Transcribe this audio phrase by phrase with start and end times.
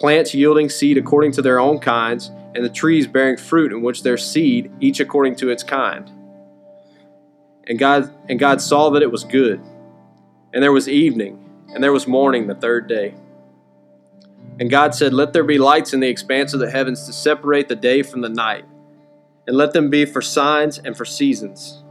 [0.00, 4.02] plants yielding seed according to their own kinds, and the trees bearing fruit in which
[4.02, 6.10] their seed, each according to its kind.
[7.68, 9.60] And God and God saw that it was good.
[10.52, 11.38] And there was evening,
[11.72, 13.14] and there was morning the third day.
[14.58, 17.68] And God said, Let there be lights in the expanse of the heavens to separate
[17.68, 18.64] the day from the night,
[19.46, 21.84] and let them be for signs and for seasons,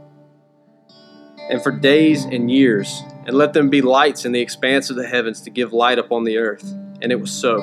[1.48, 5.06] and for days and years, and let them be lights in the expanse of the
[5.06, 6.74] heavens to give light upon the earth.
[7.00, 7.62] And it was so.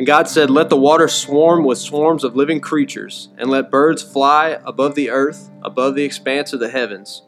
[0.00, 4.02] And God said, Let the water swarm with swarms of living creatures, and let birds
[4.02, 7.20] fly above the earth, above the expanse of the heavens.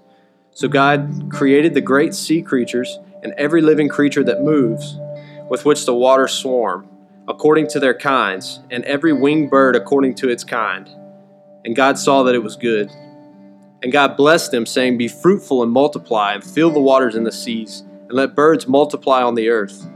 [0.53, 4.97] So God created the great sea creatures and every living creature that moves,
[5.51, 6.89] with which the waters swarm,
[7.29, 10.89] according to their kinds, and every winged bird according to its kind.
[11.67, 12.91] And God saw that it was good.
[13.83, 17.33] And God blessed them, saying, Be fruitful and multiply, and fill the waters in the
[17.33, 19.87] seas, and let birds multiply on the earth.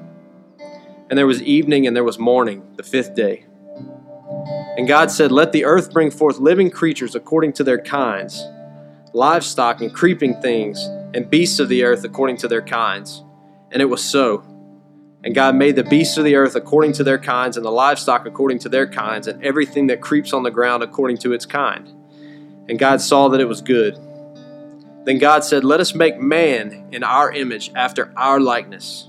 [1.09, 3.47] And there was evening and there was morning, the fifth day.
[4.77, 8.45] And God said, Let the earth bring forth living creatures according to their kinds,
[9.13, 10.85] livestock and creeping things,
[11.15, 13.23] and beasts of the earth according to their kinds.
[13.71, 14.45] And it was so.
[15.25, 18.27] And God made the beasts of the earth according to their kinds, and the livestock
[18.27, 21.89] according to their kinds, and everything that creeps on the ground according to its kind.
[22.69, 23.95] And God saw that it was good.
[25.05, 29.09] Then God said, Let us make man in our image, after our likeness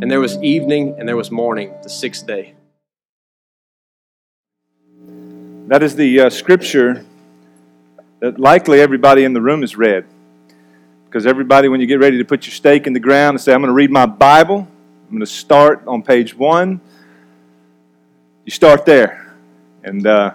[0.00, 2.54] And there was evening and there was morning, the sixth day.
[5.68, 7.04] That is the uh, scripture
[8.20, 10.04] that likely everybody in the room has read.
[11.04, 13.52] Because everybody, when you get ready to put your stake in the ground and say,
[13.52, 14.66] I'm going to read my Bible,
[15.04, 16.80] I'm going to start on page one,
[18.44, 19.34] you start there.
[19.84, 20.34] And uh,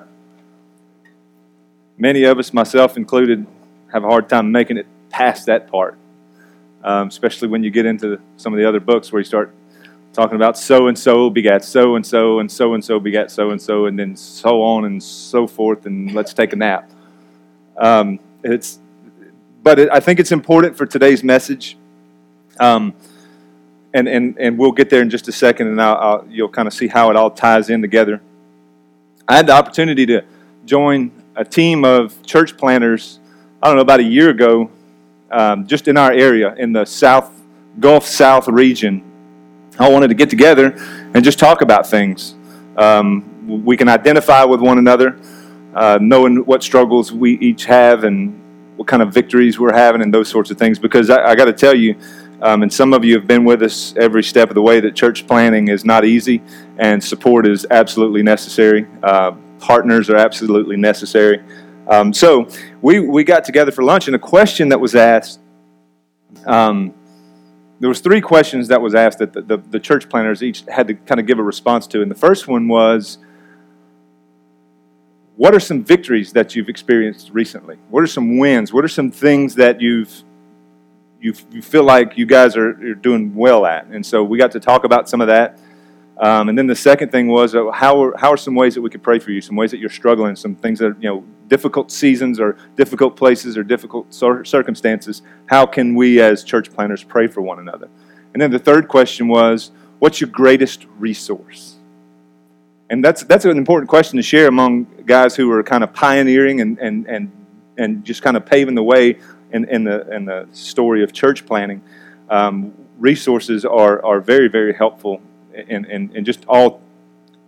[1.98, 3.46] many of us, myself included,
[3.92, 5.98] have a hard time making it past that part
[6.88, 9.54] um, especially when you get into some of the other books where you start
[10.14, 13.52] talking about so and so begat so and so and so and so begat so
[13.52, 16.90] and so and then so on and so forth and let's take a nap.
[17.76, 18.80] Um, it's,
[19.64, 21.78] but it, I think it's important for today's message.
[22.58, 22.94] Um,
[23.94, 26.68] and, and, and we'll get there in just a second, and I'll, I'll, you'll kind
[26.70, 28.22] of see how it all ties in together.
[29.28, 30.24] I had the opportunity to
[30.66, 33.20] join a team of church planters,
[33.62, 34.72] I don't know, about a year ago,
[35.32, 37.32] um, just in our area, in the South
[37.80, 39.04] Gulf South region.
[39.80, 40.74] I wanted to get together
[41.14, 42.36] and just talk about things.
[42.78, 45.20] Um, we can identify with one another,
[45.76, 48.40] uh, knowing what struggles we each have and
[48.78, 50.80] what kind of victories we're having and those sorts of things.
[50.80, 51.96] Because I, I got to tell you,
[52.42, 54.96] um, and some of you have been with us every step of the way that
[54.96, 56.42] church planting is not easy
[56.78, 58.88] and support is absolutely necessary.
[59.02, 61.42] Uh, partners are absolutely necessary.
[61.90, 62.50] Um, so
[62.82, 65.40] we, we got together for lunch, and a question that was asked
[66.46, 66.94] um,
[67.80, 70.88] there was three questions that was asked that the, the, the, church planters each had
[70.88, 73.18] to kind of give a response to and the first one was
[75.36, 79.10] what are some victories that you've experienced recently what are some wins what are some
[79.10, 80.24] things that you've
[81.20, 83.86] you, you feel like you guys are, are doing well at.
[83.88, 85.60] And so we got to talk about some of that.
[86.20, 88.82] Um, and then the second thing was uh, how, are, how are some ways that
[88.82, 91.08] we could pray for you, some ways that you're struggling, some things that, are, you
[91.10, 95.22] know, difficult seasons or difficult places or difficult circumstances.
[95.46, 97.88] How can we as church planters pray for one another?
[98.34, 101.76] And then the third question was, what's your greatest resource?
[102.90, 106.62] And that's, that's an important question to share among guys who are kind of pioneering
[106.62, 107.32] and, and, and,
[107.78, 109.20] and just kind of paving the way
[109.52, 111.82] in, in, the, in the story of church planting,
[112.30, 115.22] um, resources are, are very, very helpful
[115.68, 116.82] in, in, in just all,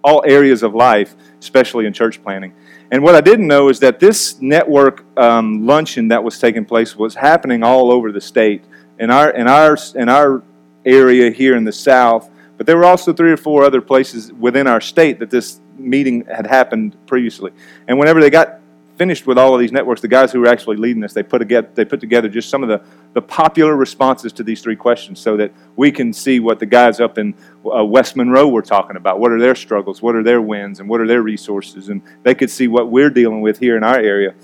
[0.03, 2.53] all areas of life, especially in church planting.
[2.91, 6.95] And what I didn't know is that this network um, luncheon that was taking place
[6.95, 8.63] was happening all over the state.
[8.97, 10.43] In our, in, our, in our
[10.85, 14.67] area here in the South, but there were also three or four other places within
[14.67, 17.51] our state that this meeting had happened previously.
[17.87, 18.59] And whenever they got
[18.97, 21.47] finished with all of these networks, the guys who were actually leading this, they put
[21.47, 22.81] they put together just some of the,
[23.13, 26.99] the popular responses to these three questions so that we can see what the guys
[26.99, 27.33] up in
[27.65, 29.19] uh, West Monroe were talking about.
[29.19, 30.01] What are their struggles?
[30.01, 30.79] What are their wins?
[30.79, 31.89] And what are their resources?
[31.89, 34.35] And they could see what we're dealing with here in our area.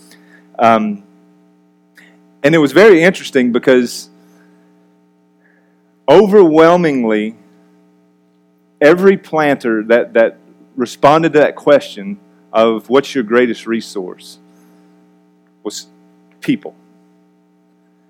[0.57, 1.03] Um,
[2.43, 4.09] and it was very interesting because
[6.07, 7.35] overwhelmingly,
[8.81, 10.37] every planter that, that
[10.75, 12.19] responded to that question
[12.51, 14.39] of what's your greatest resource
[15.63, 15.87] was
[16.41, 16.75] people.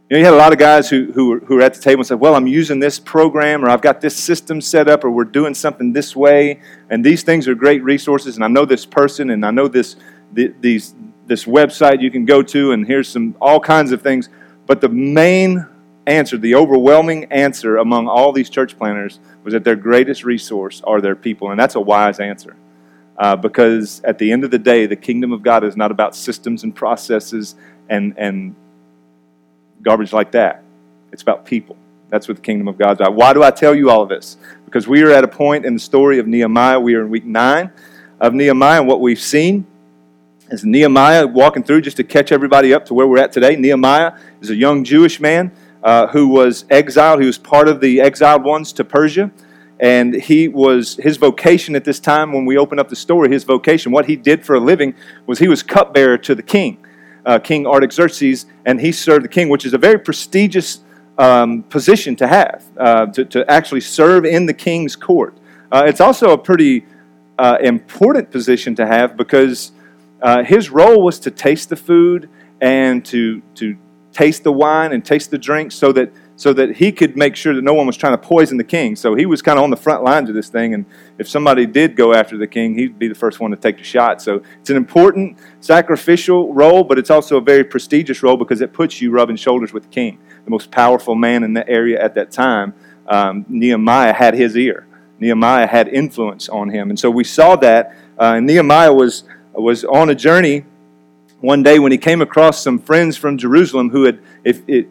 [0.07, 1.81] You know, you had a lot of guys who, who, were, who were at the
[1.81, 5.03] table and said, Well, I'm using this program, or I've got this system set up,
[5.03, 6.61] or we're doing something this way,
[6.91, 9.95] and these things are great resources, and I know this person, and I know this,
[10.31, 10.93] the, these,
[11.25, 14.29] this website you can go to, and here's some all kinds of things.
[14.67, 15.65] But the main
[16.05, 21.01] answer, the overwhelming answer among all these church planters was that their greatest resource are
[21.01, 22.55] their people, and that's a wise answer.
[23.17, 26.15] Uh, because at the end of the day, the kingdom of God is not about
[26.15, 27.55] systems and processes
[27.89, 28.55] and, and
[29.81, 30.63] garbage like that.
[31.11, 31.77] It's about people.
[32.09, 33.15] That's what the kingdom of God's about.
[33.15, 34.37] Why do I tell you all of this?
[34.65, 36.79] Because we are at a point in the story of Nehemiah.
[36.79, 37.71] We are in week nine
[38.19, 39.65] of Nehemiah, and what we've seen
[40.49, 43.55] is Nehemiah walking through just to catch everybody up to where we're at today.
[43.55, 45.51] Nehemiah is a young Jewish man
[45.83, 47.19] uh, who was exiled.
[47.21, 49.31] He was part of the exiled ones to Persia
[49.79, 53.43] and he was his vocation at this time when we open up the story his
[53.43, 54.95] vocation what he did for a living
[55.25, 56.77] was he was cupbearer to the king
[57.25, 60.81] uh, king artaxerxes and he served the king which is a very prestigious
[61.17, 65.37] um, position to have uh, to, to actually serve in the king's court.
[65.71, 66.85] Uh, it's also a pretty
[67.39, 69.71] uh, important position to have because
[70.21, 72.29] uh, his role was to taste the food
[72.61, 73.77] and to to
[74.11, 77.53] taste the wine and taste the drink so that so that he could make sure
[77.55, 78.95] that no one was trying to poison the king.
[78.95, 80.73] So he was kind of on the front lines of this thing.
[80.73, 80.85] And
[81.17, 83.83] if somebody did go after the king, he'd be the first one to take the
[83.83, 84.21] shot.
[84.21, 88.73] So it's an important sacrificial role, but it's also a very prestigious role because it
[88.73, 92.15] puts you rubbing shoulders with the king, the most powerful man in the area at
[92.15, 92.73] that time.
[93.07, 94.87] Um, Nehemiah had his ear.
[95.19, 96.89] Nehemiah had influence on him.
[96.89, 97.95] And so we saw that.
[98.17, 99.23] Uh, Nehemiah was,
[99.53, 100.65] was on a journey
[101.39, 104.89] one day when he came across some friends from Jerusalem who had, if it,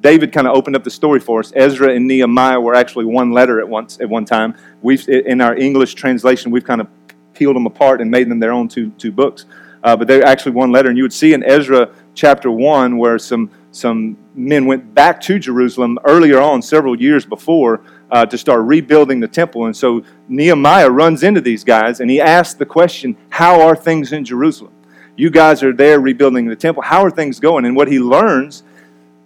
[0.00, 1.52] David kind of opened up the story for us.
[1.54, 4.54] Ezra and Nehemiah were actually one letter at once at one time.
[4.82, 6.88] We've in our English translation we've kind of
[7.34, 9.46] peeled them apart and made them their own two two books.
[9.82, 13.18] Uh, but they're actually one letter, and you would see in Ezra chapter one where
[13.18, 18.62] some some men went back to Jerusalem earlier on, several years before, uh, to start
[18.62, 19.66] rebuilding the temple.
[19.66, 24.12] And so Nehemiah runs into these guys and he asks the question, "How are things
[24.12, 24.72] in Jerusalem?
[25.16, 26.82] You guys are there rebuilding the temple.
[26.82, 28.64] How are things going?" And what he learns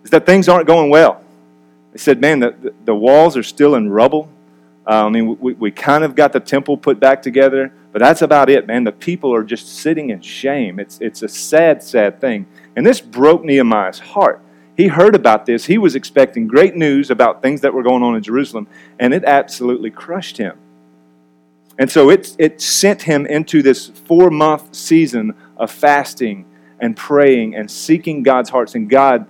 [0.04, 1.22] is that things aren't going well.
[1.92, 4.28] They said, man, the, the walls are still in rubble.
[4.86, 8.22] Uh, I mean, we, we kind of got the temple put back together, but that's
[8.22, 8.84] about it, man.
[8.84, 10.78] The people are just sitting in shame.
[10.78, 12.46] It's, it's a sad, sad thing.
[12.76, 14.42] And this broke Nehemiah's heart.
[14.76, 15.66] He heard about this.
[15.66, 18.66] He was expecting great news about things that were going on in Jerusalem,
[18.98, 20.58] and it absolutely crushed him.
[21.78, 26.44] And so it, it sent him into this four month season of fasting
[26.80, 28.74] and praying and seeking God's hearts.
[28.74, 29.26] And God,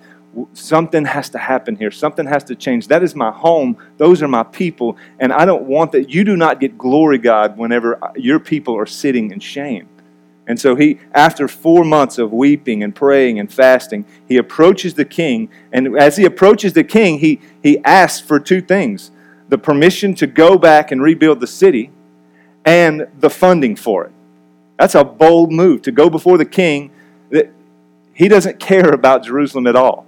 [0.52, 1.90] something has to happen here.
[1.90, 2.88] Something has to change.
[2.88, 3.76] That is my home.
[3.96, 4.96] Those are my people.
[5.18, 6.10] And I don't want that.
[6.10, 9.88] You do not get glory, God, whenever uh, your people are sitting in shame.
[10.46, 15.04] And so he, after four months of weeping and praying and fasting, he approaches the
[15.04, 15.48] king.
[15.72, 19.10] And as he approaches the king, he, he asks for two things
[19.48, 21.90] the permission to go back and rebuild the city
[22.64, 24.12] and the funding for it.
[24.78, 26.90] That's a bold move to go before the king.
[27.30, 27.50] That
[28.12, 30.06] he doesn't care about Jerusalem at all.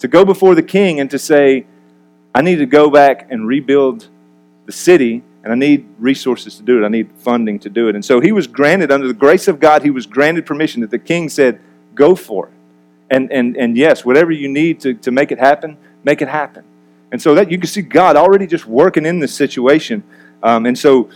[0.00, 1.66] To go before the king and to say,
[2.34, 4.08] I need to go back and rebuild
[4.66, 6.86] the city, and I need resources to do it.
[6.86, 7.94] I need funding to do it.
[7.94, 10.90] And so he was granted, under the grace of God, he was granted permission that
[10.90, 11.60] the king said,
[11.94, 12.52] Go for it.
[13.10, 16.64] And, and, and yes, whatever you need to, to make it happen, make it happen.
[17.10, 20.04] And so that you can see God already just working in this situation.
[20.42, 21.08] Um, and so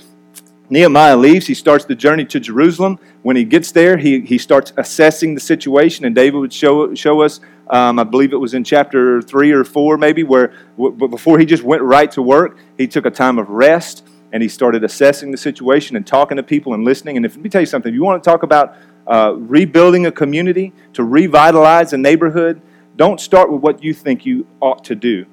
[0.71, 1.47] Nehemiah leaves.
[1.47, 2.99] He starts the journey to Jerusalem.
[3.23, 7.21] When he gets there, he, he starts assessing the situation, and David would show, show
[7.21, 11.39] us, um, I believe it was in chapter 3 or 4 maybe, where w- before
[11.39, 14.85] he just went right to work, he took a time of rest and he started
[14.85, 17.17] assessing the situation and talking to people and listening.
[17.17, 18.77] And if, let me tell you something, if you want to talk about
[19.07, 22.61] uh, rebuilding a community, to revitalize a neighborhood,
[22.97, 25.27] don't start with what you think you ought to do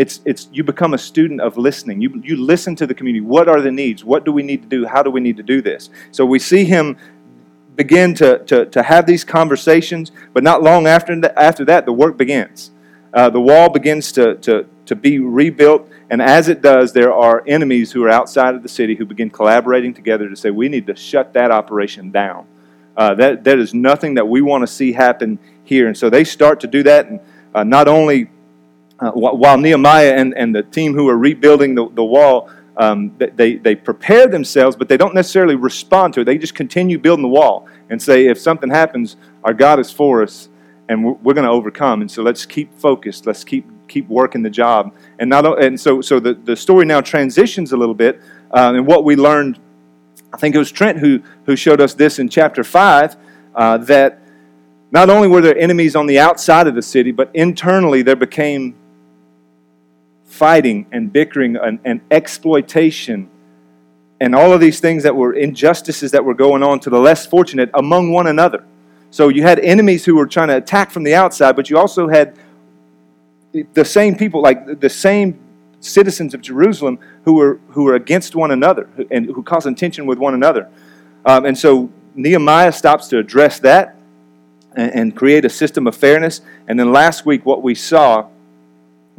[0.00, 2.00] it's, it's you become a student of listening.
[2.00, 3.20] You, you listen to the community.
[3.20, 4.02] What are the needs?
[4.02, 4.86] What do we need to do?
[4.86, 5.90] How do we need to do this?
[6.10, 6.96] So we see him
[7.80, 12.18] begin to, to, to have these conversations, but not long after, after that, the work
[12.18, 12.72] begins.
[13.14, 17.42] Uh, the wall begins to, to, to be rebuilt, and as it does, there are
[17.46, 20.86] enemies who are outside of the city who begin collaborating together to say, we need
[20.86, 22.46] to shut that operation down.
[22.98, 25.86] Uh, that, that is nothing that we want to see happen here.
[25.88, 27.18] And so they start to do that, and
[27.54, 28.28] uh, not only
[28.98, 33.56] uh, while Nehemiah and, and the team who are rebuilding the, the wall, um, they,
[33.56, 36.24] they prepare themselves, but they don't necessarily respond to it.
[36.24, 40.22] They just continue building the wall and say, if something happens, our God is for
[40.22, 40.48] us
[40.88, 42.00] and we're, we're going to overcome.
[42.00, 43.26] And so let's keep focused.
[43.26, 44.94] Let's keep, keep working the job.
[45.18, 48.20] And, not, and so, so the, the story now transitions a little bit.
[48.50, 49.58] Uh, and what we learned,
[50.32, 53.16] I think it was Trent who, who showed us this in chapter 5,
[53.54, 54.20] uh, that
[54.90, 58.74] not only were there enemies on the outside of the city, but internally there became
[60.30, 63.28] fighting and bickering and, and exploitation
[64.20, 67.26] and all of these things that were injustices that were going on to the less
[67.26, 68.64] fortunate among one another.
[69.10, 72.06] So you had enemies who were trying to attack from the outside, but you also
[72.06, 72.38] had
[73.72, 75.36] the same people, like the same
[75.80, 80.18] citizens of Jerusalem, who were who were against one another and who caused tension with
[80.18, 80.68] one another.
[81.24, 83.96] Um, and so Nehemiah stops to address that
[84.76, 86.40] and, and create a system of fairness.
[86.68, 88.28] And then last week, what we saw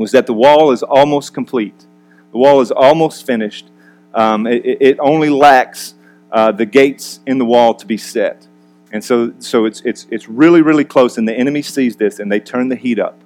[0.01, 1.86] was that the wall is almost complete.
[2.31, 3.70] The wall is almost finished.
[4.13, 5.96] Um, it, it, only lacks
[6.31, 8.48] uh, the gates in the wall to be set.
[8.91, 12.29] And so, so it's, it's, it's really, really close, and the enemy sees this and
[12.29, 13.22] they turn the heat up.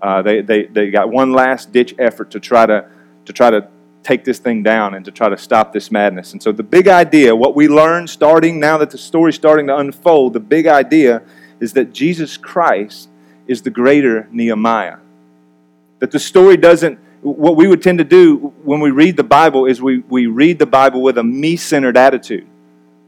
[0.00, 2.88] Uh, they, they, they got one last ditch effort to try to,
[3.24, 3.66] to try to
[4.04, 6.32] take this thing down and to try to stop this madness.
[6.32, 9.76] And so, the big idea, what we learn starting now that the story's starting to
[9.76, 11.22] unfold, the big idea
[11.58, 13.08] is that Jesus Christ
[13.48, 14.98] is the greater Nehemiah.
[15.98, 19.66] That the story doesn't, what we would tend to do when we read the Bible
[19.66, 22.46] is we, we read the Bible with a me centered attitude.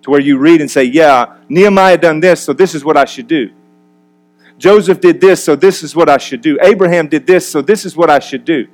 [0.03, 3.05] To where you read and say, yeah, Nehemiah done this, so this is what I
[3.05, 3.51] should do.
[4.57, 6.59] Joseph did this, so this is what I should do.
[6.63, 8.67] Abraham did this, so this is what I should do.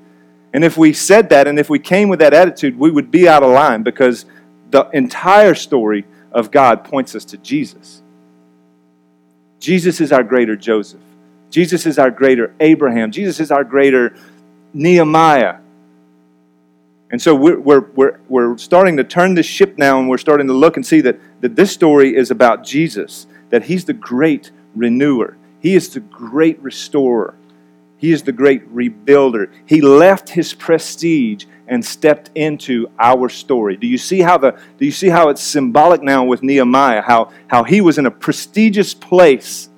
[0.52, 3.28] And if we said that and if we came with that attitude, we would be
[3.28, 4.25] out of line because
[4.70, 8.02] the entire story of God points us to Jesus.
[9.61, 11.00] Jesus is our greater Joseph.
[11.50, 13.11] Jesus is our greater Abraham.
[13.11, 14.17] Jesus is our greater
[14.73, 15.59] Nehemiah.
[17.11, 20.49] And so we're, we're, we're, we're starting to turn the ship now and we're starting
[20.49, 24.50] to look and see that, that this story is about Jesus, that he's the great
[24.75, 27.35] renewer, he is the great restorer,
[27.97, 29.50] he is the great rebuilder.
[29.65, 33.76] He left his prestige and stepped into our story.
[33.76, 37.00] Do you see how the do you see how it's symbolic now with Nehemiah?
[37.00, 39.71] How how he was in a prestigious place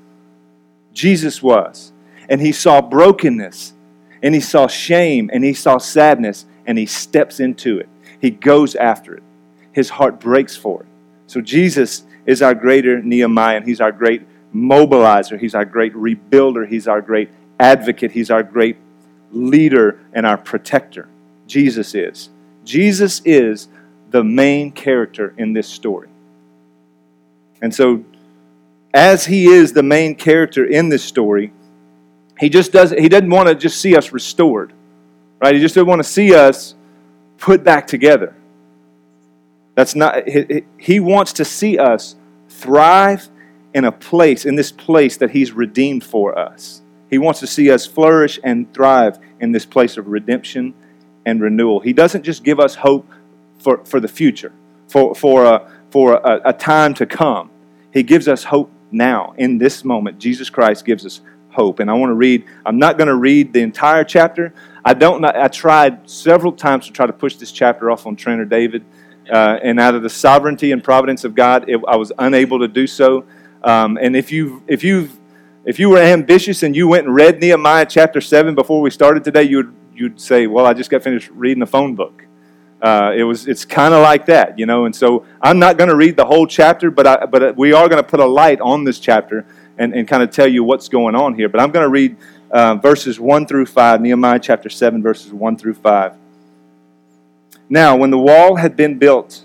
[0.99, 1.93] Jesus was.
[2.29, 3.73] And he saw brokenness,
[4.21, 7.89] and he saw shame, and he saw sadness, and he steps into it.
[8.21, 9.23] He goes after it.
[9.73, 10.89] His heart breaks for it.
[11.29, 15.39] So Jesus is our greater Nehemiah, and he's our great mobilizer.
[15.39, 16.69] He's our great rebuilder.
[16.69, 18.11] He's our great advocate.
[18.11, 18.77] He's our great
[19.31, 21.09] leader and our protector.
[21.47, 22.29] Jesus is.
[22.65, 23.69] Jesus is
[24.11, 26.09] the main character in this story.
[27.63, 28.05] And so
[28.95, 31.53] as he is the main character in this story,
[32.39, 34.73] He just does he doesn't want to just see us restored.
[35.41, 35.55] Right?
[35.55, 36.75] He just doesn't want to see us
[37.39, 38.35] put back together.
[39.75, 42.17] That's not he, wants to see us
[42.49, 43.29] thrive
[43.75, 46.83] in a place, in this place that he's redeemed for us.
[47.11, 50.75] He wants to see us flourish and thrive in this place of redemption
[51.25, 51.81] and renewal.
[51.81, 53.09] He doesn't just give us hope
[53.59, 54.53] for, for the future,
[54.89, 57.51] for, for, a, for a, a time to come.
[57.93, 60.19] He gives us hope now, in this moment.
[60.19, 61.81] Jesus Christ gives us hope.
[61.81, 64.55] And I want to read, I'm not going to read the entire chapter.
[64.85, 65.25] I don't.
[65.25, 68.85] I tried several times to try to push this chapter off on Trent or David,
[69.31, 72.69] uh, and out of the sovereignty and providence of God, it, I was unable to
[72.69, 73.27] do so.
[73.63, 75.11] Um, and if you if you
[75.67, 79.25] if you were ambitious and you went and read Nehemiah chapter seven before we started
[79.25, 82.28] today, you would you'd say, "Well, I just got finished reading a phone book."
[82.81, 84.85] Uh, it was it's kind of like that, you know.
[84.85, 87.89] And so I'm not going to read the whole chapter, but I, but we are
[87.89, 89.47] going to put a light on this chapter
[89.79, 91.49] and, and kind of tell you what's going on here.
[91.49, 92.17] But I'm going to read
[92.51, 96.15] uh, verses one through five, Nehemiah chapter seven, verses one through five.
[97.69, 99.45] Now, when the wall had been built,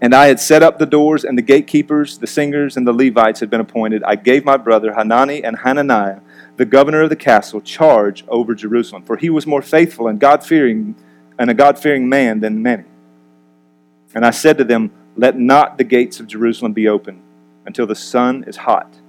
[0.00, 3.40] and I had set up the doors, and the gatekeepers, the singers, and the Levites
[3.40, 6.20] had been appointed, I gave my brother Hanani and Hananiah,
[6.56, 10.44] the governor of the castle, charge over Jerusalem, for he was more faithful and God
[10.44, 10.96] fearing
[11.38, 12.84] and a God fearing man than many.
[14.14, 17.22] And I said to them, Let not the gates of Jerusalem be open
[17.64, 19.00] until the sun is hot.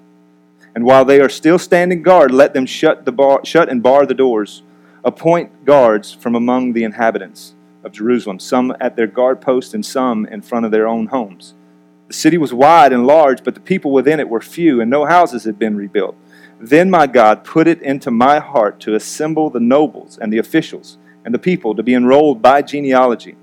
[0.76, 4.06] And while they are still standing guard, let them shut, the bar, shut and bar
[4.06, 4.64] the doors.
[5.04, 7.54] Appoint guards from among the inhabitants
[7.84, 11.54] of Jerusalem, some at their guard posts and some in front of their own homes.
[12.08, 15.06] The city was wide and large, but the people within it were few, and no
[15.06, 16.16] houses had been rebuilt.
[16.60, 20.98] Then my God put it into my heart to assemble the nobles and the officials
[21.26, 23.36] and the people to be enrolled by genealogy.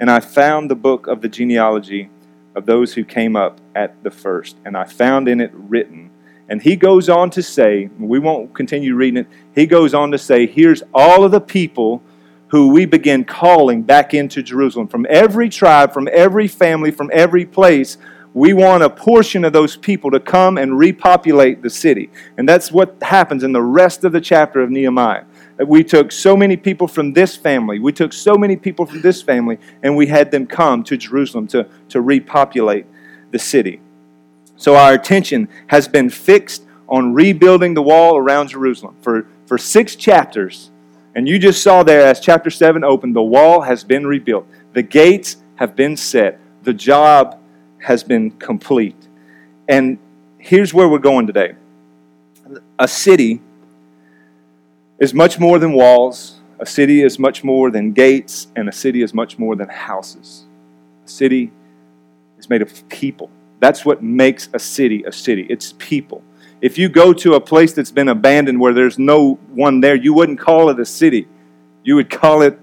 [0.00, 2.10] And I found the book of the genealogy
[2.54, 6.10] of those who came up at the first, and I found in it written.
[6.48, 10.18] And he goes on to say, we won't continue reading it, he goes on to
[10.18, 12.02] say, here's all of the people
[12.48, 14.88] who we begin calling back into Jerusalem.
[14.88, 17.98] From every tribe, from every family, from every place,
[18.32, 22.10] we want a portion of those people to come and repopulate the city.
[22.36, 25.24] And that's what happens in the rest of the chapter of Nehemiah.
[25.66, 29.22] We took so many people from this family, we took so many people from this
[29.22, 32.86] family, and we had them come to Jerusalem to, to repopulate
[33.30, 33.80] the city.
[34.56, 38.96] So our attention has been fixed on rebuilding the wall around Jerusalem.
[39.02, 40.70] For, for six chapters,
[41.14, 44.46] and you just saw there as chapter 7 opened, the wall has been rebuilt.
[44.72, 46.40] The gates have been set.
[46.62, 47.40] The job
[47.78, 49.08] has been complete.
[49.68, 49.98] And
[50.38, 51.54] here's where we're going today
[52.78, 53.40] a city
[54.98, 59.02] is much more than walls, a city is much more than gates, and a city
[59.02, 60.44] is much more than houses.
[61.04, 61.52] A city
[62.38, 63.30] is made of people.
[63.60, 65.46] That's what makes a city a city.
[65.48, 66.22] It's people.
[66.60, 70.12] If you go to a place that's been abandoned where there's no one there, you
[70.12, 71.28] wouldn't call it a city.
[71.84, 72.58] You would call it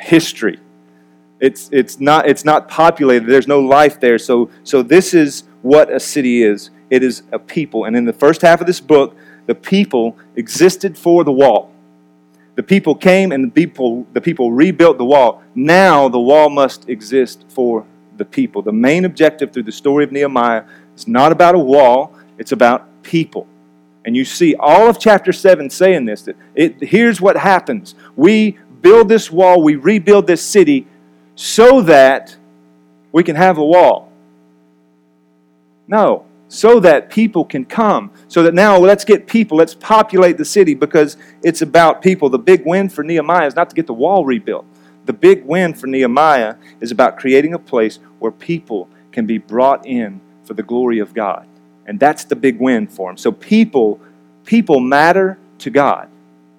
[0.00, 0.58] history.
[1.40, 3.28] It's, it's, not, it's not populated.
[3.28, 4.18] There's no life there.
[4.18, 7.84] So, so this is what a city is it is a people.
[7.84, 9.14] And in the first half of this book,
[9.48, 11.72] the people existed for the wall.
[12.54, 15.42] The people came and the people, the people rebuilt the wall.
[15.54, 17.86] Now the wall must exist for
[18.18, 18.60] the people.
[18.60, 22.86] The main objective through the story of Nehemiah is not about a wall, it's about
[23.02, 23.46] people.
[24.04, 27.94] And you see all of chapter 7 saying this that it, here's what happens.
[28.16, 30.86] We build this wall, we rebuild this city
[31.36, 32.36] so that
[33.12, 34.12] we can have a wall.
[35.86, 38.10] No, so that people can come.
[38.28, 42.28] So that now let's get people, let's populate the city because it's about people.
[42.28, 44.64] The big win for Nehemiah is not to get the wall rebuilt.
[45.04, 49.86] The big win for Nehemiah is about creating a place where people can be brought
[49.86, 51.46] in for the glory of God.
[51.86, 53.16] And that's the big win for him.
[53.16, 54.00] So people,
[54.44, 56.08] people matter to God.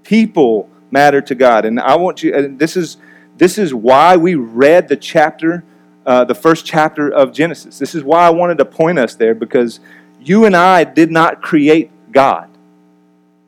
[0.03, 1.65] People matter to God.
[1.65, 2.97] And I want you, and this is
[3.39, 5.63] this is why we read the chapter,
[6.09, 7.77] uh, the first chapter of Genesis.
[7.77, 9.79] This is why I wanted to point us there because
[10.19, 12.49] you and I did not create God.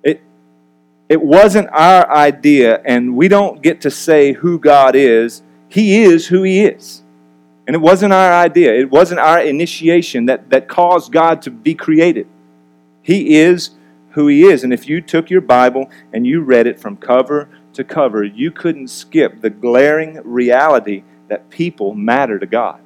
[0.04, 0.22] It,
[1.10, 5.42] it wasn't our idea, and we don't get to say who God is.
[5.70, 7.02] He is who He is.
[7.66, 11.74] And it wasn't our idea, it wasn't our initiation that, that caused God to be
[11.74, 12.28] created.
[13.02, 13.72] He is
[14.12, 14.64] who He is.
[14.64, 18.52] And if you took your Bible and you read it from cover to cover, you
[18.52, 22.82] couldn't skip the glaring reality that people matter to God.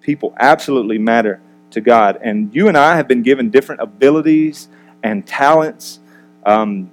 [0.00, 1.42] People absolutely matter
[1.72, 2.18] to God.
[2.22, 4.70] And you and I have been given different abilities
[5.02, 6.00] and talents.
[6.46, 6.90] Um,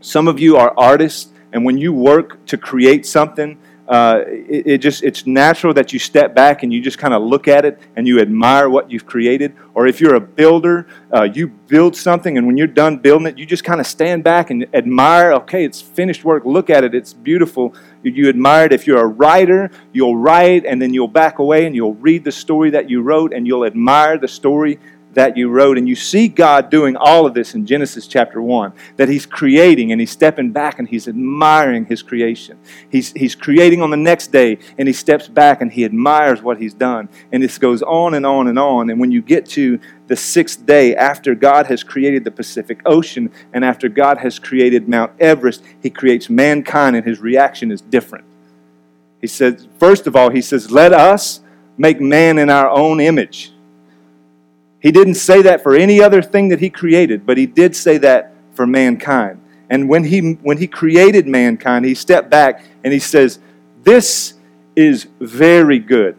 [0.00, 4.78] some of you are artists, and when you work to create something, uh, it, it,
[4.78, 7.80] just it's natural that you step back and you just kind of look at it
[7.96, 9.56] and you admire what you've created.
[9.72, 13.38] Or if you're a builder uh, you build something and when you're done building it
[13.38, 16.94] you just kind of stand back and admire okay it's finished work look at it
[16.94, 17.74] it's beautiful.
[18.02, 18.72] You, you admire it.
[18.72, 22.32] If you're a writer you'll write and then you'll back away and you'll read the
[22.32, 24.78] story that you wrote and you'll admire the story
[25.14, 25.78] that you wrote.
[25.78, 29.92] And you see God doing all of this in Genesis chapter 1 that He's creating
[29.92, 32.58] and He's stepping back and He's admiring His creation.
[32.90, 36.58] He's, he's creating on the next day and He steps back and He admires what
[36.58, 37.08] He's done.
[37.32, 38.90] And this goes on and on and on.
[38.90, 43.30] And when you get to the sixth day, after God has created the Pacific Ocean
[43.52, 48.24] and after God has created Mount Everest, He creates mankind and His reaction is different.
[49.20, 51.40] He says, first of all, He says, Let us
[51.76, 53.52] make man in our own image
[54.80, 57.98] he didn't say that for any other thing that he created, but he did say
[57.98, 59.40] that for mankind.
[59.70, 63.38] And when he, when he created mankind, he stepped back and he says,
[63.82, 64.34] This
[64.76, 66.16] is very good.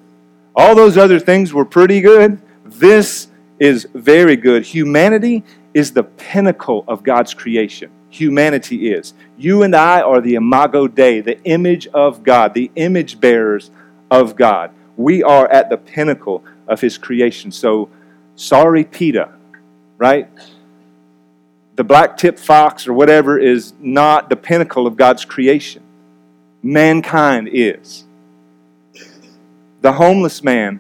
[0.56, 2.42] All those other things were pretty good.
[2.66, 3.28] This
[3.60, 4.66] is very good.
[4.66, 5.44] Humanity
[5.74, 7.92] is the pinnacle of God's creation.
[8.10, 9.14] Humanity is.
[9.38, 13.72] You and I are the imago Dei, the image of God, the image bearers
[14.10, 14.72] of God.
[14.98, 17.52] We are at the pinnacle of His creation.
[17.52, 17.90] So,
[18.40, 19.34] Sorry, PETA,
[19.98, 20.30] right?
[21.76, 25.84] The black tip fox or whatever is not the pinnacle of God's creation.
[26.64, 28.06] Mankind is.
[29.82, 30.80] The homeless man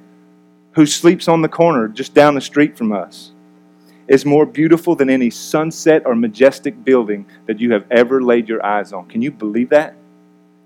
[0.72, 3.34] who sleeps on the corner just down the street from us
[4.08, 8.65] is more beautiful than any sunset or majestic building that you have ever laid your
[8.65, 9.06] eyes on.
[9.10, 9.95] Can you believe that?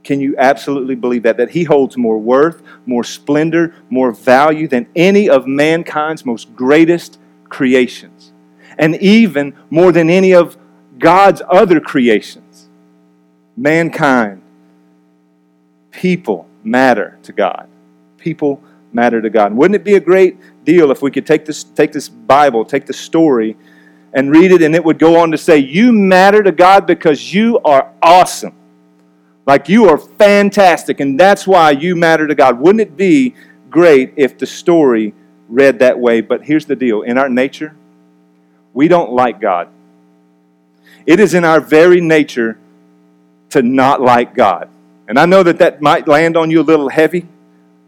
[0.04, 1.38] Can you absolutely believe that?
[1.38, 7.20] That he holds more worth, more splendor, more value than any of mankind's most greatest
[7.50, 8.34] creations.
[8.78, 10.58] And even more than any of
[10.98, 12.70] God's other creations.
[13.56, 14.42] Mankind,
[15.92, 17.70] people matter to God.
[18.18, 18.62] People
[18.92, 19.54] matter to God.
[19.54, 22.86] Wouldn't it be a great deal if we could take this, take this Bible, take
[22.86, 23.58] the story,
[24.14, 27.34] and read it, and it would go on to say, You matter to God because
[27.34, 28.56] you are awesome.
[29.46, 32.60] Like you are fantastic, and that's why you matter to God.
[32.60, 33.36] Wouldn't it be
[33.70, 35.14] great if the story
[35.50, 36.22] read that way?
[36.22, 37.76] But here's the deal in our nature,
[38.74, 39.68] we don't like God.
[41.06, 42.58] It is in our very nature
[43.50, 44.70] to not like God.
[45.08, 47.28] And I know that that might land on you a little heavy,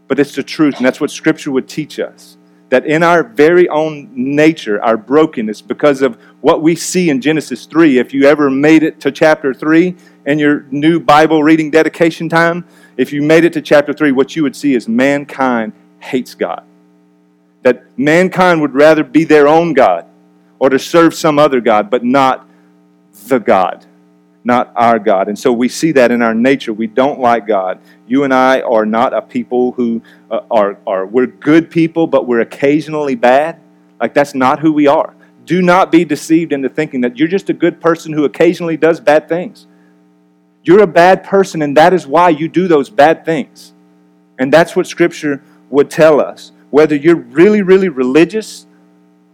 [0.06, 2.36] but it's the truth, and that's what Scripture would teach us.
[2.68, 7.66] That in our very own nature, our brokenness, because of what we see in Genesis
[7.66, 9.94] 3, if you ever made it to chapter 3,
[10.26, 14.34] in your new Bible reading dedication time, if you made it to chapter 3, what
[14.34, 16.64] you would see is mankind hates God.
[17.62, 20.06] That mankind would rather be their own God
[20.58, 22.48] or to serve some other God, but not
[23.28, 23.86] the God,
[24.46, 25.26] not our God.
[25.26, 26.72] And so we see that in our nature.
[26.72, 27.80] We don't like God.
[28.06, 32.28] You and I are not a people who uh, are, are, we're good people, but
[32.28, 33.60] we're occasionally bad.
[34.00, 35.16] Like that's not who we are.
[35.46, 39.00] Do not be deceived into thinking that you're just a good person who occasionally does
[39.00, 39.66] bad things.
[40.62, 43.72] You're a bad person, and that is why you do those bad things.
[44.38, 46.52] And that's what Scripture would tell us.
[46.70, 48.66] Whether you're really, really religious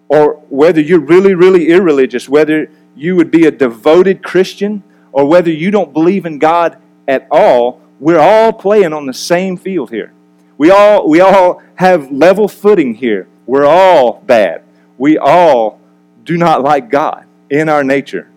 [0.08, 5.50] or whether you're really, really irreligious, whether you would be a devoted Christian or whether
[5.50, 10.12] you don't believe in God at all, we're all playing on the same field here.
[10.58, 13.28] We all, we all have level footing here.
[13.46, 14.62] We're all bad.
[14.98, 15.80] We all
[16.24, 18.28] do not like God in our nature.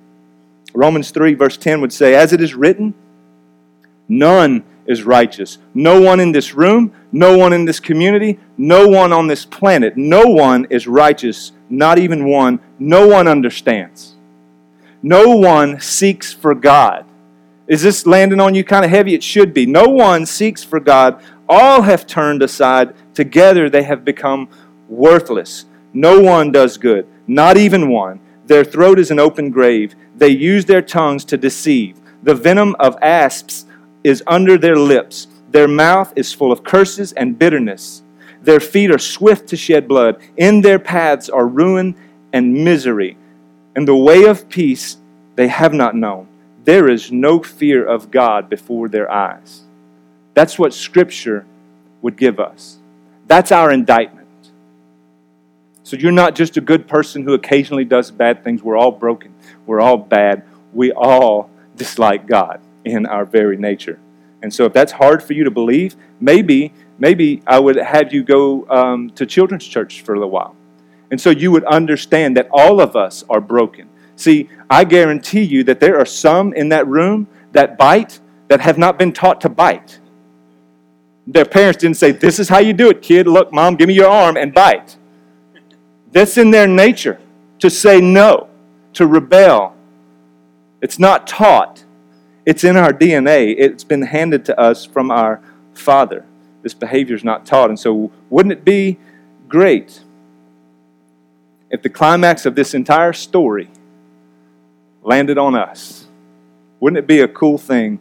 [0.73, 2.93] Romans 3, verse 10 would say, As it is written,
[4.07, 5.57] none is righteous.
[5.73, 9.95] No one in this room, no one in this community, no one on this planet,
[9.97, 12.59] no one is righteous, not even one.
[12.77, 14.14] No one understands.
[15.07, 17.05] No one seeks for God.
[17.67, 19.13] Is this landing on you kind of heavy?
[19.13, 19.67] It should be.
[19.67, 21.21] No one seeks for God.
[21.47, 22.95] All have turned aside.
[23.13, 24.49] Together they have become
[24.89, 25.65] worthless.
[25.93, 28.19] No one does good, not even one.
[28.47, 29.93] Their throat is an open grave.
[30.17, 31.99] They use their tongues to deceive.
[32.23, 33.67] The venom of asps
[34.03, 35.27] is under their lips.
[35.51, 38.01] Their mouth is full of curses and bitterness.
[38.41, 40.19] Their feet are swift to shed blood.
[40.35, 41.95] In their paths are ruin
[42.33, 43.19] and misery.
[43.75, 44.97] And the way of peace
[45.35, 46.27] they have not known.
[46.63, 49.63] There is no fear of God before their eyes.
[50.33, 51.45] That's what Scripture
[52.01, 52.77] would give us.
[53.27, 54.25] That's our indictment.
[55.83, 58.63] So you're not just a good person who occasionally does bad things.
[58.63, 59.33] We're all broken.
[59.65, 60.43] We're all bad.
[60.73, 63.99] We all dislike God in our very nature.
[64.41, 68.23] And so if that's hard for you to believe, maybe maybe I would have you
[68.23, 70.55] go um, to children's church for a little while.
[71.15, 73.87] And so you would understand that all of us are broken.
[74.17, 78.77] See, I guarantee you that there are some in that room that bite that have
[78.77, 80.01] not been taught to bite.
[81.25, 83.27] Their parents didn't say, This is how you do it, kid.
[83.27, 84.97] Look, mom, give me your arm and bite.
[86.11, 87.17] That's in their nature
[87.59, 88.49] to say no,
[88.95, 89.73] to rebel.
[90.81, 91.85] It's not taught,
[92.45, 93.55] it's in our DNA.
[93.57, 95.39] It's been handed to us from our
[95.73, 96.25] Father.
[96.61, 97.69] This behavior is not taught.
[97.69, 98.97] And so, wouldn't it be
[99.47, 100.01] great
[101.71, 103.69] if the climax of this entire story
[105.03, 106.07] landed on us?
[106.79, 107.99] Wouldn't it be a cool thing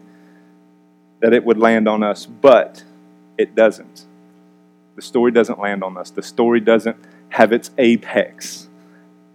[1.20, 2.26] that it would land on us?
[2.26, 2.84] But
[3.38, 4.06] it doesn't.
[4.96, 6.10] The story doesn't land on us.
[6.10, 6.96] The story doesn't
[7.30, 8.68] have its apex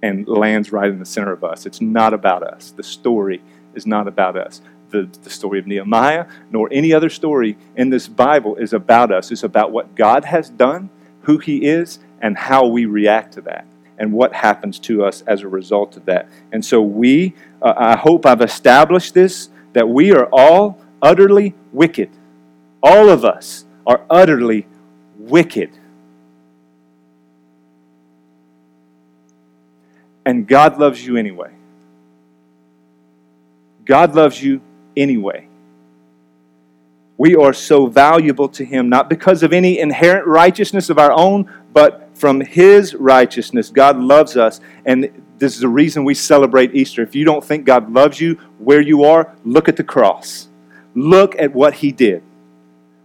[0.02, 1.66] and lands right in the center of us.
[1.66, 2.72] It's not about us.
[2.72, 3.42] The story
[3.74, 4.62] is not about us.
[4.90, 9.32] The, the story of Nehemiah, nor any other story in this Bible, is about us.
[9.32, 10.90] It's about what God has done,
[11.24, 13.66] who He is, and how we react to that,
[14.00, 16.30] and what happens to us as a result of that.
[16.52, 22.10] And so, we, uh, I hope I've established this, that we are all utterly wicked.
[22.82, 24.66] All of us are utterly
[25.18, 25.72] wicked.
[30.26, 31.52] And God loves you anyway.
[33.84, 34.62] God loves you
[34.96, 35.49] anyway.
[37.20, 41.52] We are so valuable to Him, not because of any inherent righteousness of our own,
[41.74, 43.70] but from His righteousness.
[43.70, 47.04] God loves us, and this is the reason we celebrate Easter.
[47.04, 50.48] If you don't think God loves you where you are, look at the cross.
[50.96, 52.24] Look at what He did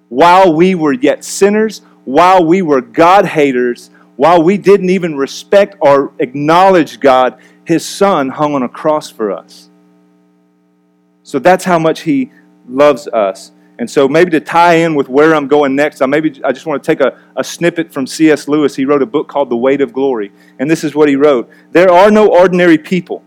[0.09, 5.74] while we were yet sinners, while we were God haters, while we didn't even respect
[5.81, 9.68] or acknowledge God, His Son hung on a cross for us.
[11.24, 12.31] So that's how much He
[12.68, 13.50] loves us.
[13.78, 16.64] And so, maybe to tie in with where I'm going next, I maybe I just
[16.64, 18.46] want to take a, a snippet from C.S.
[18.46, 18.76] Lewis.
[18.76, 20.30] He wrote a book called The Weight of Glory.
[20.60, 23.22] And this is what he wrote There are no ordinary people.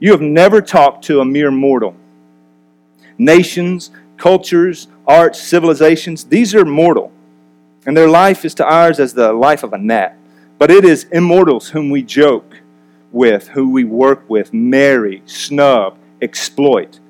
[0.00, 1.94] You have never talked to a mere mortal.
[3.18, 7.12] Nations, cultures, arts, civilizations, these are mortal,
[7.86, 10.16] and their life is to ours as the life of a gnat.
[10.58, 12.56] But it is immortals whom we joke
[13.12, 17.00] with, who we work with, marry, snub, exploit,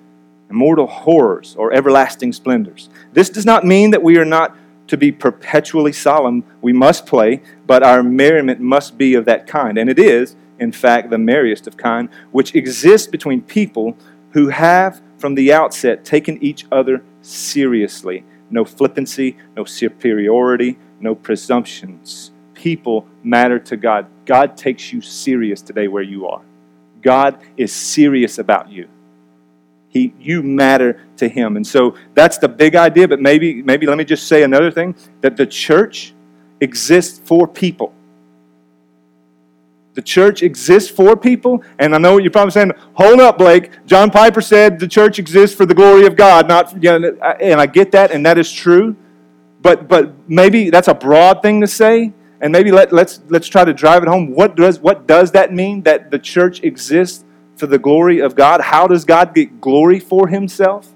[0.54, 2.88] immortal horrors or everlasting splendors.
[3.12, 6.44] This does not mean that we are not to be perpetually solemn.
[6.62, 9.76] We must play, but our merriment must be of that kind.
[9.76, 13.96] And it is, in fact, the merriest of kind, which exists between people
[14.30, 18.24] who have from the outset taken each other seriously.
[18.48, 22.30] No flippancy, no superiority, no presumptions.
[22.54, 24.06] People matter to God.
[24.24, 26.42] God takes you serious today where you are.
[27.02, 28.88] God is serious about you.
[29.94, 31.56] He, you matter to him.
[31.56, 34.96] And so that's the big idea, but maybe, maybe let me just say another thing
[35.20, 36.12] that the church
[36.60, 37.94] exists for people.
[39.94, 43.70] The church exists for people, and I know what you're probably saying, "Hold up, Blake."
[43.86, 47.60] John Piper said the church exists for the glory of God, not you know, and
[47.60, 48.96] I get that, and that is true.
[49.62, 53.64] But but maybe that's a broad thing to say, and maybe let, let's let's try
[53.64, 54.32] to drive it home.
[54.32, 57.24] What does what does that mean that the church exists
[57.56, 58.60] for the glory of God?
[58.60, 60.92] How does God get glory for Himself?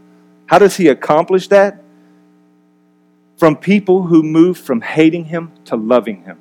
[0.47, 1.83] How does He accomplish that?
[3.37, 6.39] From people who move from hating Him to loving Him.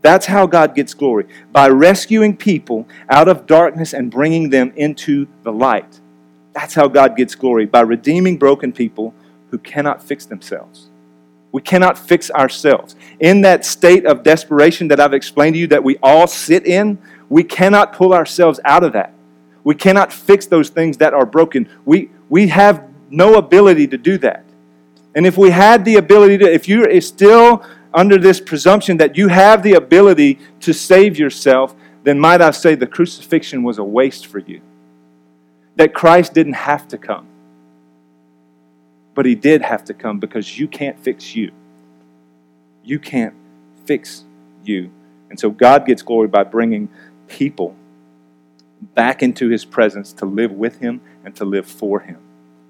[0.00, 5.28] That's how God gets glory by rescuing people out of darkness and bringing them into
[5.44, 6.00] the light.
[6.54, 9.14] That's how God gets glory by redeeming broken people
[9.50, 10.90] who cannot fix themselves.
[11.52, 12.96] We cannot fix ourselves.
[13.20, 16.98] In that state of desperation that I've explained to you that we all sit in,
[17.28, 19.12] we cannot pull ourselves out of that.
[19.64, 21.68] We cannot fix those things that are broken.
[21.84, 24.44] We, we have no ability to do that.
[25.14, 29.28] And if we had the ability to, if you're still under this presumption that you
[29.28, 34.26] have the ability to save yourself, then might I say the crucifixion was a waste
[34.26, 34.60] for you.
[35.76, 37.26] That Christ didn't have to come.
[39.14, 41.52] But he did have to come because you can't fix you.
[42.82, 43.34] You can't
[43.84, 44.24] fix
[44.64, 44.90] you.
[45.28, 46.88] And so God gets glory by bringing
[47.28, 47.76] people
[48.94, 52.18] back into his presence to live with him and to live for him.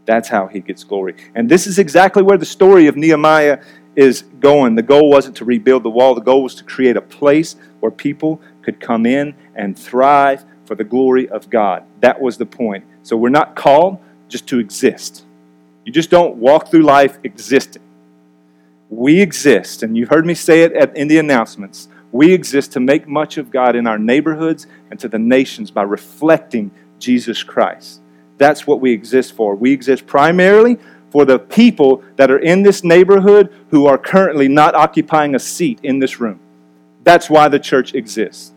[0.04, 1.14] That's how he gets glory.
[1.34, 3.62] And this is exactly where the story of Nehemiah
[3.94, 4.74] is going.
[4.74, 7.92] The goal wasn't to rebuild the wall, the goal was to create a place where
[7.92, 11.84] people could come in and thrive for the glory of God.
[12.00, 12.84] That was the point.
[13.02, 13.98] So we're not called
[14.28, 15.24] just to exist.
[15.84, 17.82] You just don't walk through life existing.
[18.88, 21.88] We exist, and you've heard me say it at, in the announcements.
[22.12, 25.82] We exist to make much of God in our neighborhoods and to the nations by
[25.82, 28.00] reflecting Jesus Christ.
[28.36, 29.54] That's what we exist for.
[29.54, 30.78] We exist primarily
[31.10, 35.80] for the people that are in this neighborhood who are currently not occupying a seat
[35.82, 36.38] in this room.
[37.02, 38.52] That's why the church exists.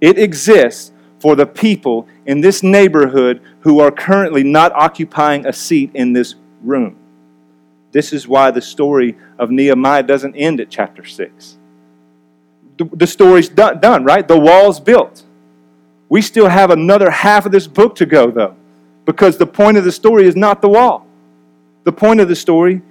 [0.00, 5.90] It exists for the people in this neighborhood who are currently not occupying a seat
[5.94, 6.96] in this room.
[7.92, 11.58] This is why the story of Nehemiah doesn't end at chapter 6.
[12.84, 14.26] The, story's done, done, right?
[14.26, 15.24] The wall's built.
[16.08, 18.56] We still have another half of this book to go, though,
[19.04, 21.06] because the point of the story is not the wall.
[21.84, 22.82] The point of the story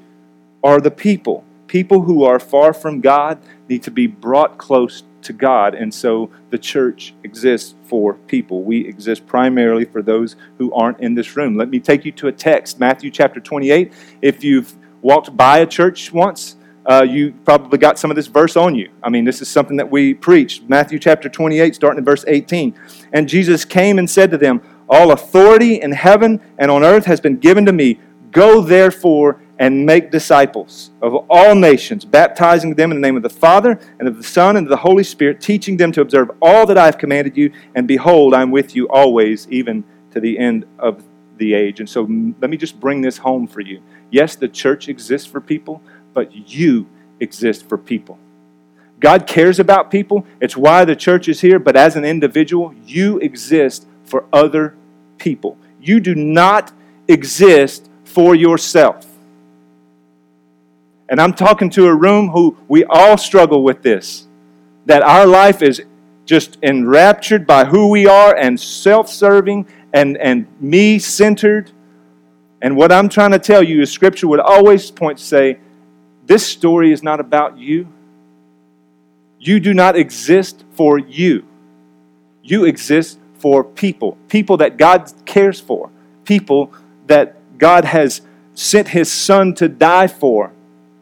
[0.64, 1.44] are the people.
[1.68, 6.30] People who are far from God need to be brought close to God, and so
[6.50, 8.64] the church exists for people.
[8.64, 11.58] We exist primarily for those who aren't in this room.
[11.58, 13.92] Let me take you to a text, Matthew chapter 28.
[14.22, 16.56] If you've walked by a church once,
[16.90, 18.90] uh, you probably got some of this verse on you.
[19.04, 20.64] I mean, this is something that we preach.
[20.68, 22.74] Matthew chapter 28, starting in verse 18.
[23.14, 27.22] And Jesus came and said to them, All authority in heaven and on earth has
[27.22, 28.00] been given to me.
[28.32, 33.30] Go therefore and make disciples of all nations, baptizing them in the name of the
[33.30, 36.66] Father and of the Son and of the Holy Spirit, teaching them to observe all
[36.66, 37.52] that I have commanded you.
[37.76, 41.04] And behold, I'm with you always, even to the end of
[41.38, 41.80] the age.
[41.80, 43.82] And so let me just bring this home for you.
[44.12, 45.82] Yes, the church exists for people,
[46.14, 46.88] but you
[47.20, 48.18] exist for people.
[49.00, 50.26] God cares about people.
[50.42, 54.76] It's why the church is here, but as an individual, you exist for other
[55.18, 55.58] people.
[55.82, 56.74] You do not
[57.08, 59.06] exist for yourself.
[61.08, 64.28] And I'm talking to a room who we all struggle with this
[64.86, 65.84] that our life is
[66.26, 71.72] just enraptured by who we are and self serving and, and me centered.
[72.62, 75.60] And what I'm trying to tell you is Scripture would always point to say,
[76.30, 77.88] this story is not about you.
[79.40, 81.44] You do not exist for you.
[82.44, 85.90] You exist for people, people that God cares for,
[86.26, 86.72] people
[87.08, 88.22] that God has
[88.54, 90.52] sent His Son to die for,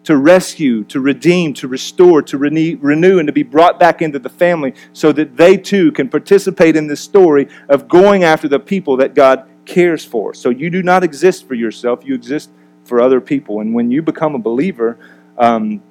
[0.06, 4.30] to rescue, to redeem, to restore, to renew, and to be brought back into the
[4.30, 8.96] family so that they too can participate in this story of going after the people
[8.96, 10.34] that God cares for.
[10.34, 12.50] So you do not exist for yourself, you exist
[12.86, 13.60] for other people.
[13.60, 14.98] And when you become a believer,
[15.38, 15.82] um,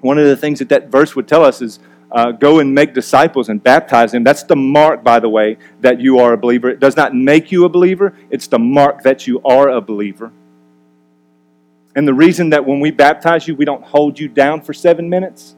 [0.00, 1.78] one of the things that that verse would tell us is
[2.12, 4.24] uh, go and make disciples and baptize them.
[4.24, 6.68] That's the mark, by the way, that you are a believer.
[6.68, 10.32] It does not make you a believer, it's the mark that you are a believer.
[11.94, 15.08] And the reason that when we baptize you, we don't hold you down for seven
[15.08, 15.56] minutes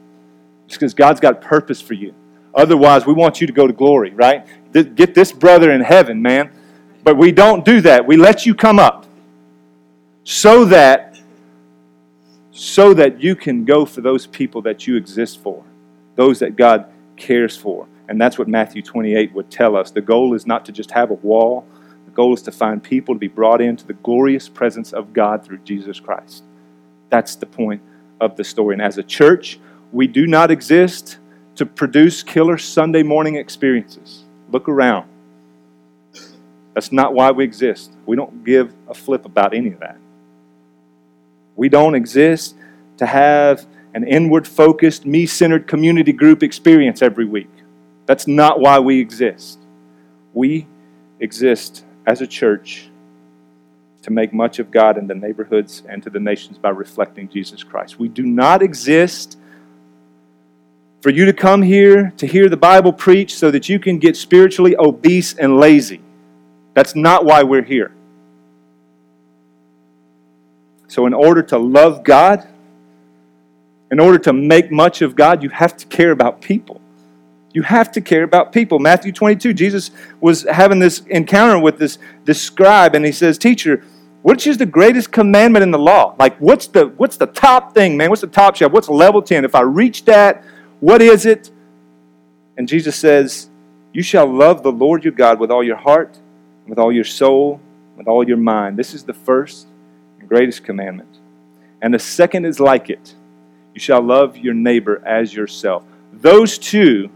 [0.69, 2.13] is because God's got purpose for you.
[2.55, 4.47] Otherwise, we want you to go to glory, right?
[4.71, 6.51] Get this brother in heaven, man.
[7.03, 8.07] But we don't do that.
[8.07, 9.05] We let you come up
[10.23, 11.08] so that
[12.59, 15.63] so that you can go for those people that you exist for,
[16.17, 17.87] those that God cares for.
[18.09, 19.91] And that's what Matthew 28 would tell us.
[19.91, 21.65] The goal is not to just have a wall,
[22.03, 25.45] the goal is to find people to be brought into the glorious presence of God
[25.45, 26.43] through Jesus Christ.
[27.09, 27.81] That's the point
[28.19, 28.75] of the story.
[28.75, 29.57] And as a church,
[29.93, 31.17] we do not exist
[31.55, 34.25] to produce killer Sunday morning experiences.
[34.51, 35.07] Look around.
[36.73, 37.93] That's not why we exist.
[38.05, 39.97] We don't give a flip about any of that.
[41.59, 42.55] We don't exist
[42.99, 47.49] to have an inward focused, me centered community group experience every week.
[48.05, 49.59] That's not why we exist.
[50.33, 50.67] We
[51.19, 52.89] exist as a church
[54.03, 57.61] to make much of God in the neighborhoods and to the nations by reflecting Jesus
[57.61, 57.99] Christ.
[57.99, 59.37] We do not exist
[61.01, 64.15] for you to come here to hear the Bible preached so that you can get
[64.15, 65.99] spiritually obese and lazy.
[66.73, 67.91] That's not why we're here.
[70.89, 72.45] So, in order to love God,
[73.91, 76.81] in order to make much of God, you have to care about people.
[77.53, 78.79] You have to care about people.
[78.79, 83.85] Matthew 22, Jesus was having this encounter with this, this scribe, and he says, Teacher,
[84.23, 86.15] which is the greatest commandment in the law?
[86.17, 88.09] Like, what's the, what's the top thing, man?
[88.09, 88.71] What's the top shelf?
[88.71, 89.45] What's level 10?
[89.45, 90.43] If I reach that,
[90.79, 91.51] what is it?
[92.57, 93.47] And Jesus says,
[93.93, 96.17] You shall love the Lord your God with all your heart,
[96.67, 97.61] with all your soul,
[97.95, 98.75] with all your mind.
[98.75, 99.67] This is the first
[100.29, 101.17] greatest commandment.
[101.81, 103.15] And the second is like it
[103.73, 105.83] you shall love your neighbor as yourself.
[106.11, 107.09] Those two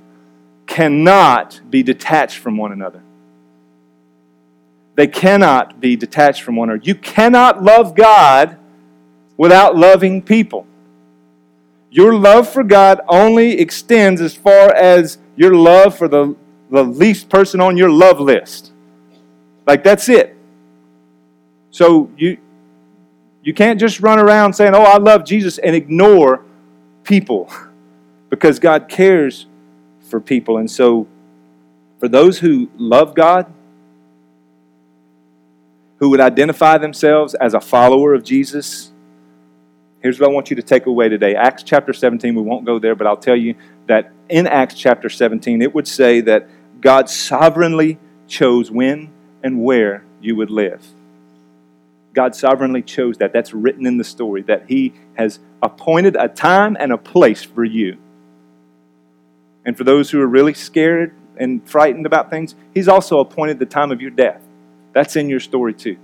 [0.66, 3.02] cannot be detached from one another.
[4.96, 6.84] They cannot be detached from one another.
[6.86, 8.58] You cannot love God
[9.36, 10.68] without loving people.
[11.90, 16.36] Your love for God only extends as far as your love for the,
[16.70, 18.72] the least person on your love list.
[19.66, 20.36] Like, that's it.
[21.72, 22.38] So, you,
[23.44, 26.44] you can't just run around saying, Oh, I love Jesus, and ignore
[27.04, 27.52] people
[28.30, 29.46] because God cares
[30.10, 30.58] for people.
[30.58, 31.08] And so,
[32.00, 33.52] for those who love God,
[35.98, 38.92] who would identify themselves as a follower of Jesus,
[40.00, 41.36] here's what I want you to take away today.
[41.36, 43.56] Acts chapter 17, we won't go there, but I'll tell you
[43.88, 46.48] that in Acts chapter 17, it would say that
[46.82, 49.12] God sovereignly chose when
[49.44, 50.86] and where you would live.
[52.14, 53.34] God sovereignly chose that.
[53.34, 57.64] That's written in the story that He has appointed a time and a place for
[57.64, 57.98] you.
[59.66, 63.66] And for those who are really scared and frightened about things, He's also appointed the
[63.66, 64.42] time of your death.
[64.94, 65.98] That's in your story too.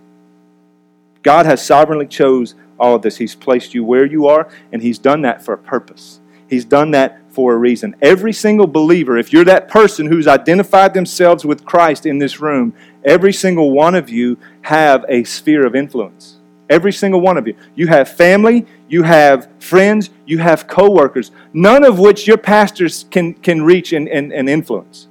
[1.21, 3.17] God has sovereignly chose all of this.
[3.17, 6.21] He's placed you where you are, and He's done that for a purpose.
[6.49, 7.95] He's done that for a reason.
[8.01, 12.73] Every single believer, if you're that person who's identified themselves with Christ in this room,
[13.05, 16.37] every single one of you have a sphere of influence.
[16.69, 17.55] Every single one of you.
[17.75, 23.35] You have family, you have friends, you have coworkers, none of which your pastors can,
[23.35, 25.07] can reach and, and, and influence.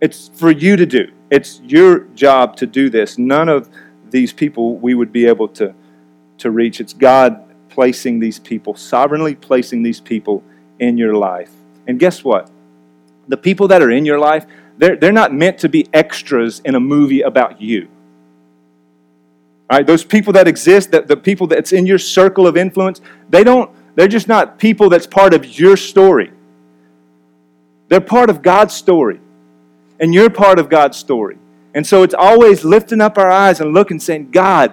[0.00, 1.12] It's for you to do.
[1.30, 3.18] It's your job to do this.
[3.18, 3.68] None of
[4.10, 5.74] these people we would be able to,
[6.38, 6.80] to reach.
[6.80, 7.45] It's God
[7.76, 10.42] placing these people, sovereignly placing these people
[10.78, 11.50] in your life.
[11.86, 12.50] And guess what?
[13.28, 14.46] The people that are in your life,
[14.78, 17.88] they're, they're not meant to be extras in a movie about you.
[19.68, 23.02] All right, those people that exist, that the people that's in your circle of influence,
[23.28, 26.32] they don't, they're just not people that's part of your story.
[27.88, 29.20] They're part of God's story.
[30.00, 31.36] And you're part of God's story.
[31.74, 34.72] And so it's always lifting up our eyes and looking, saying, God,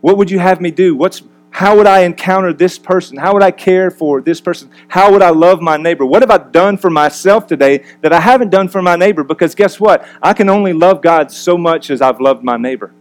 [0.00, 0.96] what would you have me do?
[0.96, 1.22] What's,
[1.60, 3.18] how would I encounter this person?
[3.18, 4.70] How would I care for this person?
[4.88, 6.06] How would I love my neighbor?
[6.06, 9.22] What have I done for myself today that I haven't done for my neighbor?
[9.22, 10.08] Because guess what?
[10.22, 12.94] I can only love God so much as I've loved my neighbor.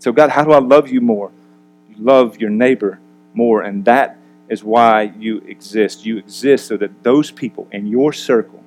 [0.00, 1.30] So, God, how do I love you more?
[1.88, 2.98] You love your neighbor
[3.32, 4.18] more, and that
[4.48, 6.04] is why you exist.
[6.04, 8.64] You exist so that those people in your circle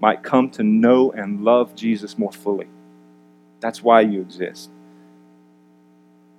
[0.00, 2.68] might come to know and love Jesus more fully.
[3.58, 4.70] That's why you exist.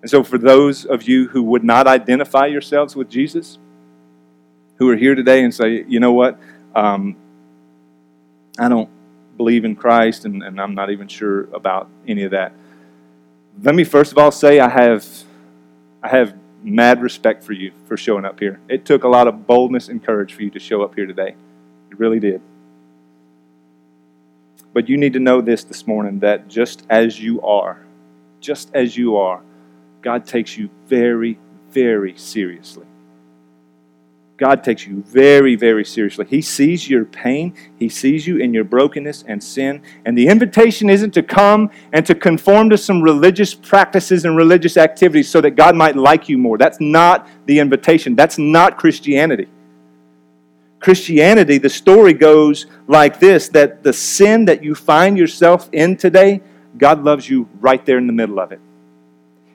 [0.02, 3.60] And so, for those of you who would not identify yourselves with Jesus,
[4.82, 6.40] who are here today and say, you know what,
[6.74, 7.16] um,
[8.58, 8.90] I don't
[9.38, 12.54] believe in Christ and, and I'm not even sure about any of that.
[13.62, 15.06] Let me first of all say I have,
[16.02, 18.60] I have mad respect for you for showing up here.
[18.70, 21.36] It took a lot of boldness and courage for you to show up here today.
[21.92, 22.42] It really did.
[24.74, 27.86] But you need to know this this morning that just as you are,
[28.40, 29.42] just as you are,
[30.02, 31.40] God takes you very,
[31.70, 32.86] very seriously.
[34.42, 36.26] God takes you very, very seriously.
[36.28, 37.54] He sees your pain.
[37.78, 39.84] He sees you in your brokenness and sin.
[40.04, 44.78] And the invitation isn't to come and to conform to some religious practices and religious
[44.78, 46.58] activities so that God might like you more.
[46.58, 48.16] That's not the invitation.
[48.16, 49.48] That's not Christianity.
[50.80, 56.42] Christianity, the story goes like this that the sin that you find yourself in today,
[56.80, 58.60] God loves you right there in the middle of it.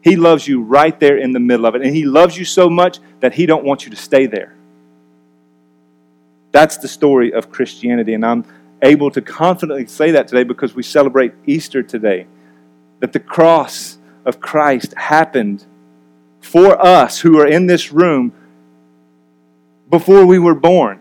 [0.06, 1.82] He loves you right there in the middle of it.
[1.82, 4.54] And He loves you so much that He don't want you to stay there.
[6.52, 8.14] That's the story of Christianity.
[8.14, 8.44] And I'm
[8.82, 12.28] able to confidently say that today because we celebrate Easter today.
[13.00, 15.66] That the cross of Christ happened
[16.40, 18.32] for us who are in this room
[19.90, 21.00] before we were born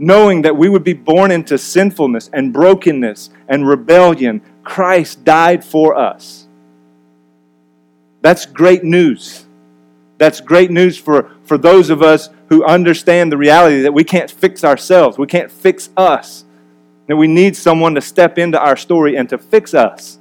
[0.00, 5.94] knowing that we would be born into sinfulness and brokenness and rebellion, Christ died for
[5.96, 6.41] us.
[8.22, 9.44] That's great news.
[10.18, 14.30] That's great news for, for those of us who understand the reality that we can't
[14.30, 16.44] fix ourselves, we can't fix us,
[17.08, 20.18] that we need someone to step into our story and to fix us.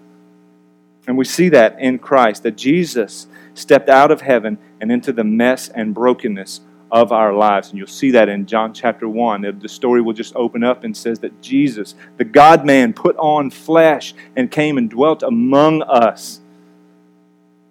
[1.07, 5.23] And we see that in Christ, that Jesus stepped out of heaven and into the
[5.23, 7.69] mess and brokenness of our lives.
[7.69, 9.59] And you'll see that in John chapter 1.
[9.59, 13.49] The story will just open up and says that Jesus, the God man, put on
[13.49, 16.40] flesh and came and dwelt among us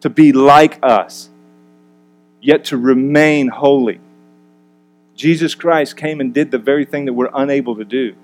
[0.00, 1.30] to be like us,
[2.40, 4.00] yet to remain holy.
[5.14, 8.14] Jesus Christ came and did the very thing that we're unable to do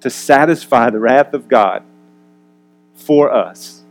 [0.00, 1.82] to satisfy the wrath of God
[2.94, 3.82] for us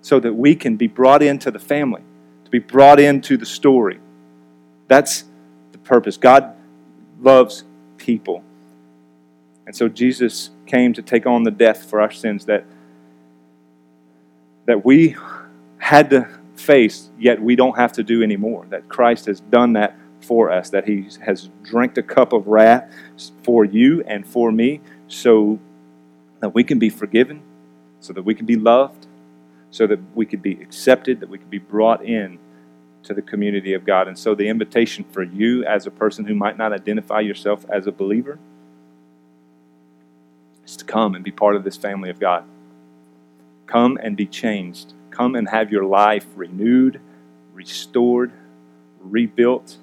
[0.00, 2.02] so that we can be brought into the family,
[2.44, 4.00] to be brought into the story.
[4.88, 5.24] That's
[5.70, 6.16] the purpose.
[6.16, 6.56] God
[7.20, 7.64] loves
[7.98, 8.42] people.
[9.66, 12.64] And so Jesus came to take on the death for our sins that,
[14.66, 15.16] that we
[15.92, 16.26] had to
[16.56, 18.66] face, yet we don't have to do anymore.
[18.70, 22.90] That Christ has done that for us, that He has drank a cup of wrath
[23.42, 25.58] for you and for me, so
[26.40, 27.42] that we can be forgiven,
[28.00, 29.06] so that we can be loved,
[29.70, 32.38] so that we could be accepted, that we could be brought in
[33.02, 34.08] to the community of God.
[34.08, 37.86] And so, the invitation for you as a person who might not identify yourself as
[37.86, 38.38] a believer
[40.64, 42.44] is to come and be part of this family of God.
[43.66, 44.94] Come and be changed.
[45.12, 47.00] Come and have your life renewed,
[47.52, 48.32] restored,
[49.00, 49.76] rebuilt,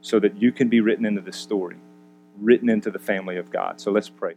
[0.00, 1.76] so that you can be written into the story,
[2.38, 3.80] written into the family of God.
[3.80, 4.34] So, let's pray.